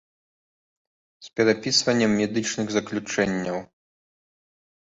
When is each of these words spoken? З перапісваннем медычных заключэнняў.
З 1.25 1.33
перапісваннем 1.39 2.11
медычных 2.21 2.67
заключэнняў. 2.77 3.57